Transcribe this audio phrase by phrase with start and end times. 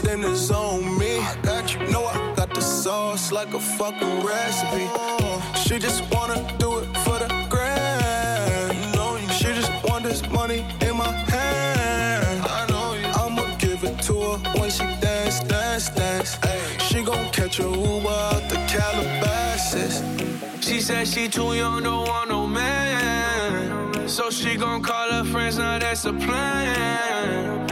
[0.00, 1.18] then it's on me.
[1.18, 1.80] I got you.
[1.90, 4.88] Know I got the sauce like a fucking recipe.
[5.62, 9.30] She just wanna do it for the grand.
[9.32, 12.42] She just want this money in my hand.
[12.44, 13.06] I know you.
[13.22, 16.38] I'ma give it to her when she dance, dance, dance.
[16.88, 20.02] She gon' catch a Uber out the Calabasas.
[20.60, 24.08] She said she too young, don't want no man.
[24.08, 27.71] So she gon' call her friends, now that's a plan.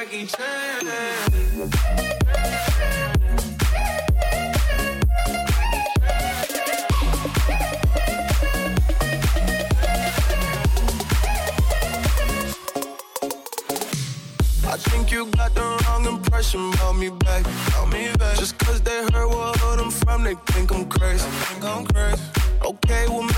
[0.00, 0.06] I
[14.78, 17.46] think you got the wrong impression about me, babe.
[17.68, 18.08] About me.
[18.36, 21.28] Just cause they heard what I'm from, they think I'm crazy.
[21.28, 22.22] Think I'm crazy.
[22.64, 23.29] Okay, well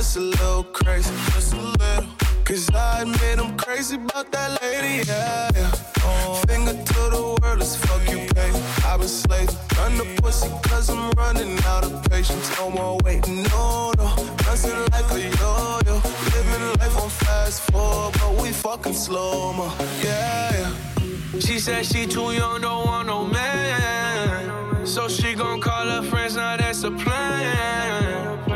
[0.00, 2.06] just a little crazy, just a little.
[2.44, 5.70] Cause I admit I'm crazy about that lady, yeah, yeah.
[5.98, 8.56] Oh, finger to the world, let's fuck you, baby.
[8.86, 12.48] I've been slaving, run the pussy cause I'm running out of patience.
[12.56, 14.08] No more waiting, no, no.
[14.38, 15.94] Dancing like a yo-yo.
[16.32, 19.70] Living life on fast forward, but we fucking slow, mo.
[20.02, 21.40] Yeah, yeah.
[21.40, 24.86] She said she too young, don't want no man.
[24.86, 28.49] So she gon' call her friends, now that's a plan.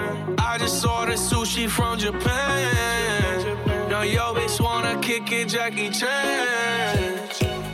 [0.55, 3.59] I just ordered sushi from Japan.
[3.89, 7.19] Now yo bitch wanna kick it, Jackie Chan.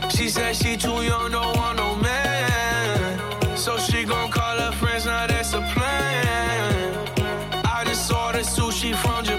[0.09, 3.21] She said she too young, don't want no man.
[3.55, 6.97] So she gon' call her friends, now that's a plan.
[7.67, 9.30] I just ordered sushi from Japan.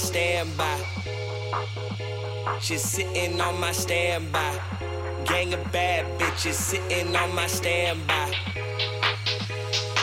[0.00, 0.78] standby.
[2.60, 4.58] She's sitting on my standby.
[5.24, 8.32] Gang of bad bitches sitting on my standby.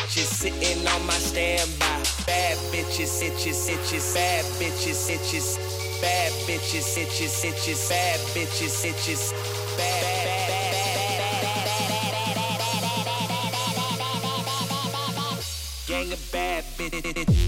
[0.08, 2.00] She's sitting on my standby.
[2.26, 5.58] Bad bitches, itches, itches, bad bitches, itches.
[6.02, 9.34] Bad bitches, itches, itches, bad bitches, itches.
[9.78, 10.48] Bad, bad.
[15.88, 17.47] Gang of bad bitches.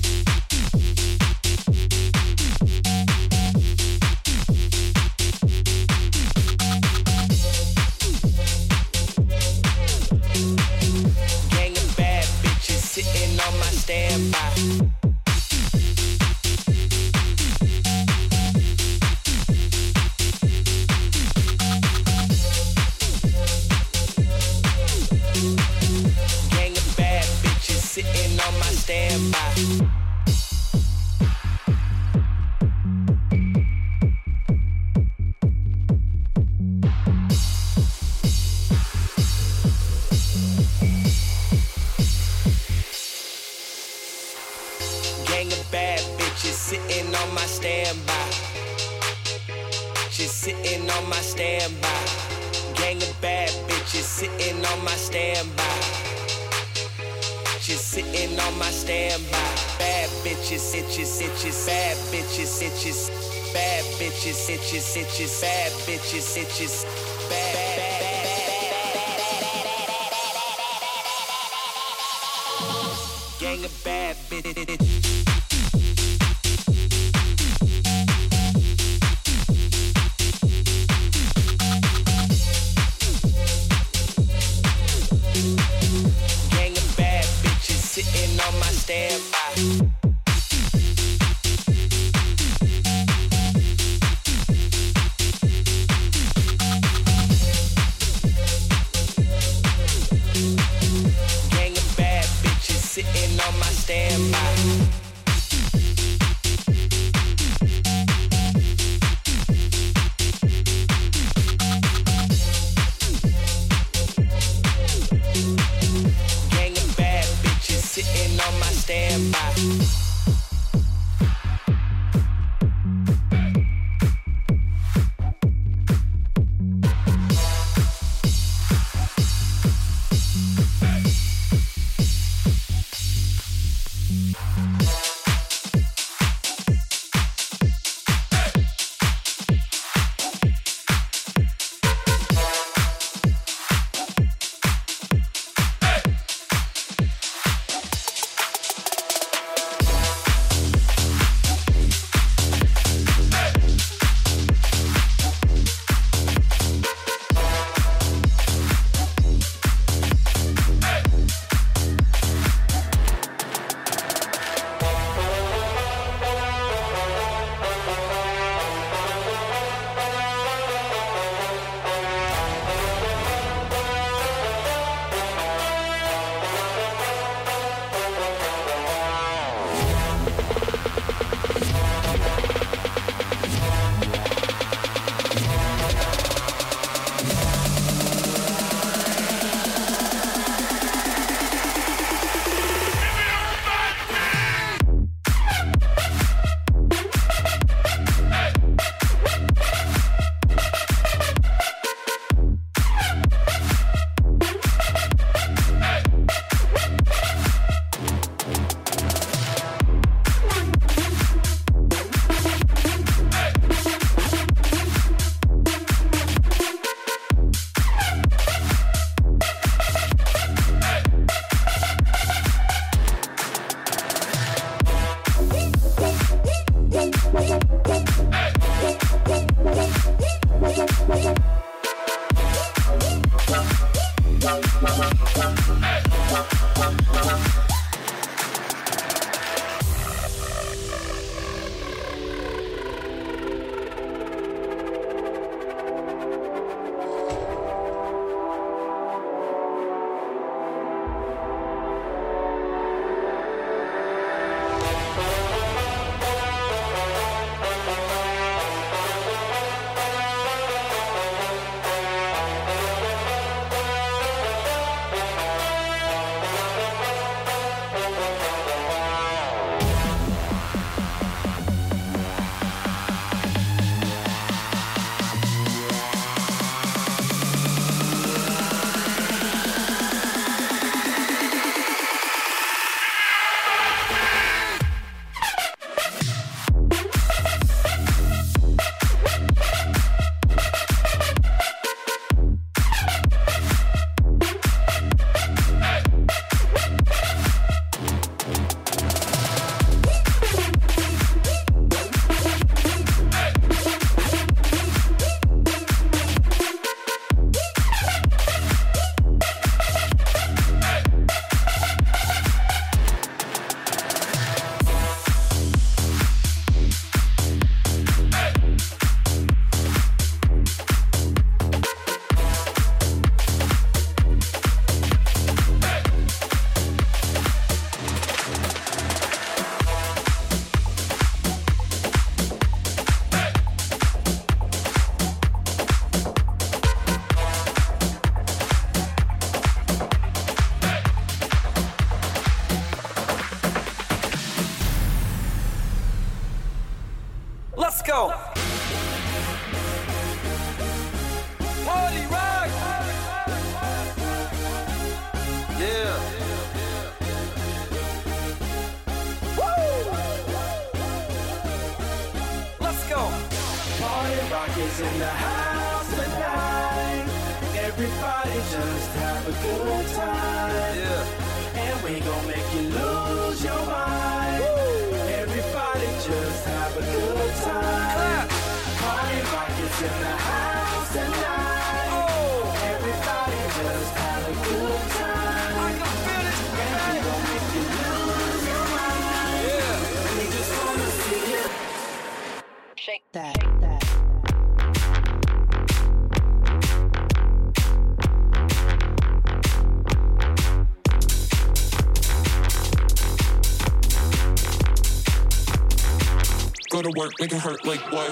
[407.20, 408.32] Work, make it hurt like what?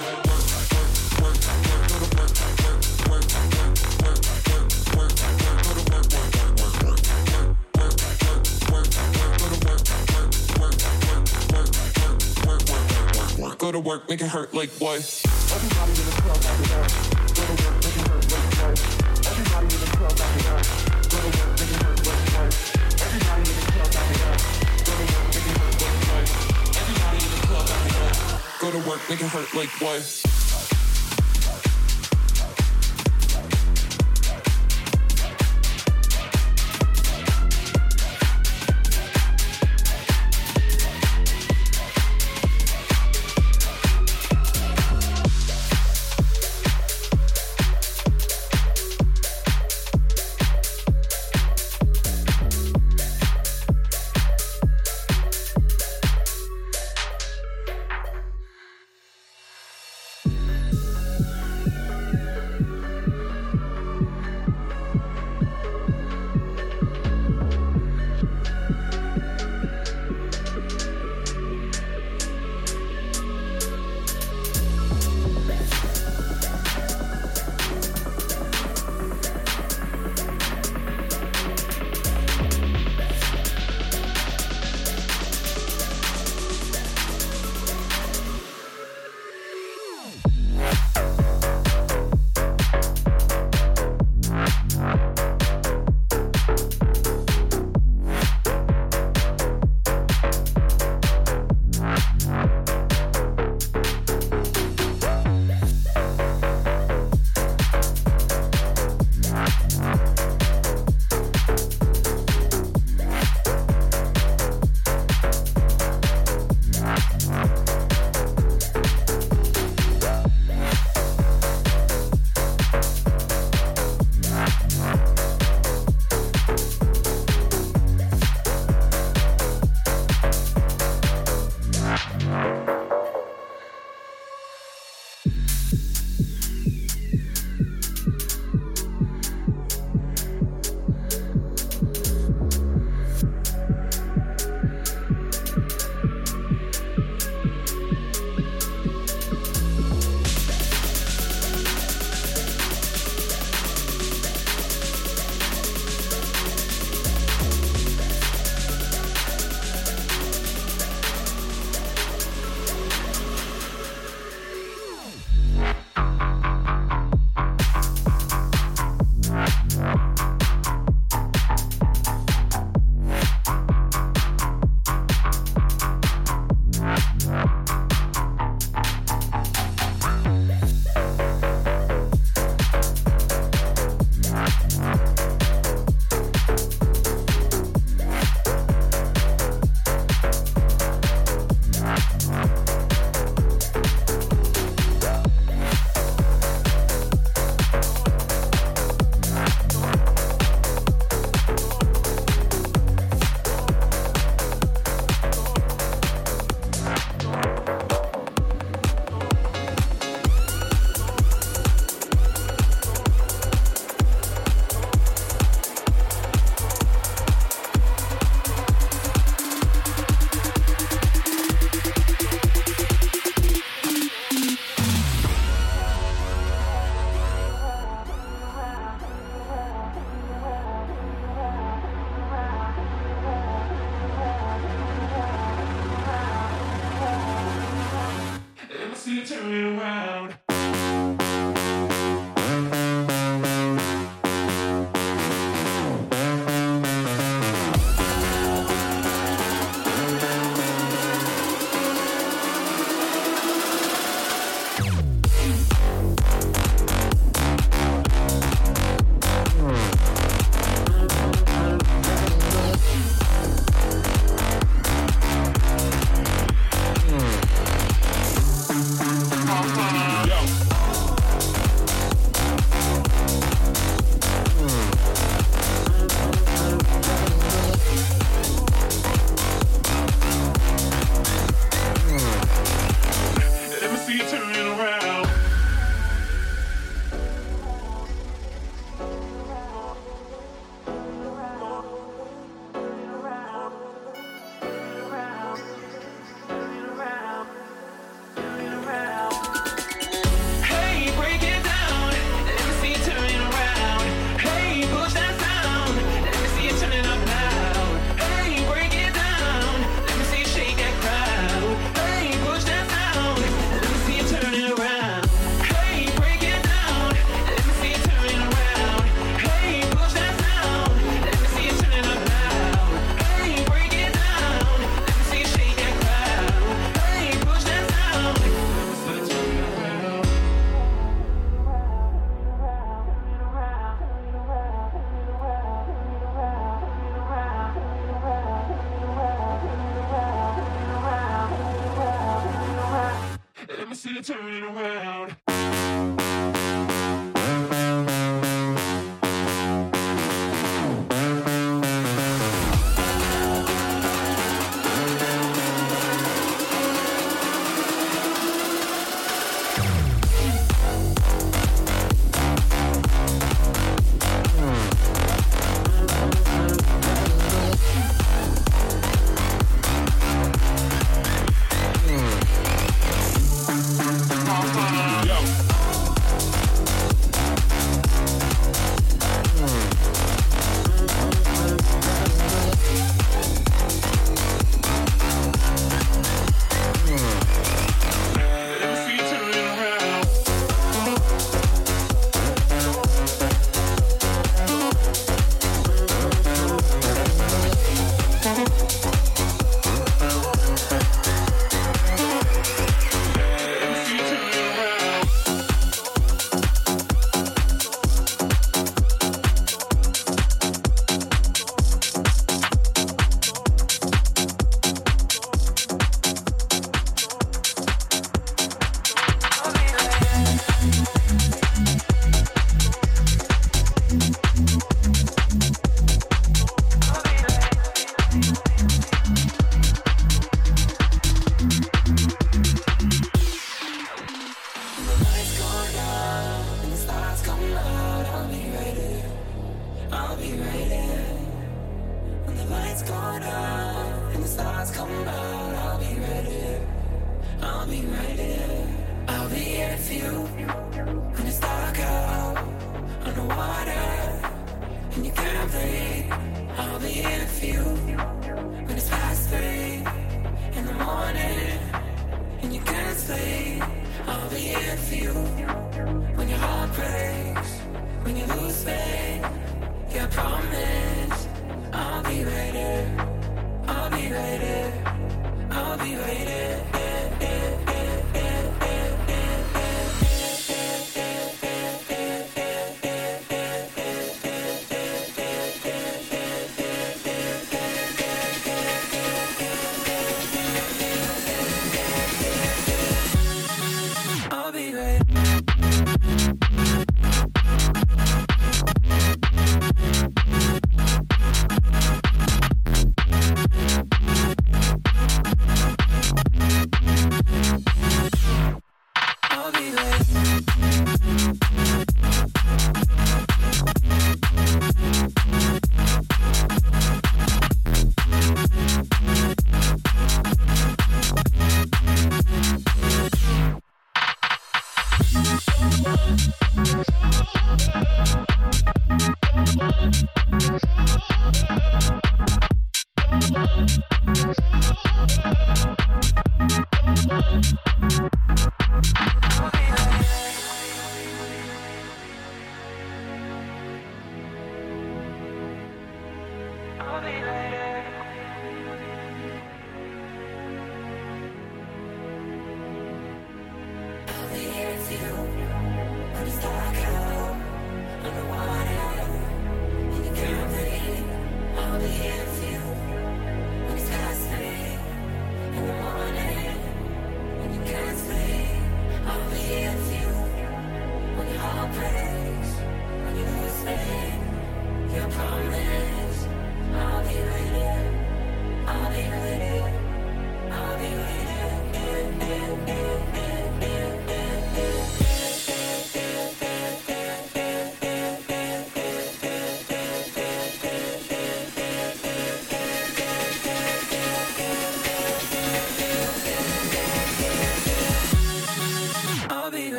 [13.58, 15.22] Go to work, make it hurt like what?
[15.44, 15.78] Go to work,
[16.08, 17.07] make it hurt like what?
[29.08, 30.27] making hurt like why?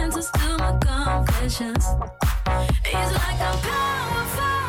[0.00, 1.84] Answers to my confessions.
[2.84, 4.59] It's like I'm powerful